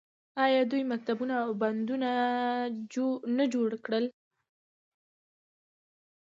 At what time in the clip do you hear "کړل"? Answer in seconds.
3.85-4.05